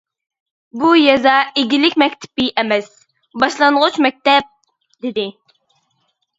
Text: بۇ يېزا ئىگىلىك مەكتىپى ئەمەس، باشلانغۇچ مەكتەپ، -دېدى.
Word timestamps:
بۇ 0.83 0.93
يېزا 0.99 1.33
ئىگىلىك 1.63 1.99
مەكتىپى 2.03 2.49
ئەمەس، 2.63 2.89
باشلانغۇچ 3.45 4.03
مەكتەپ، 4.09 4.51
-دېدى. 4.51 5.31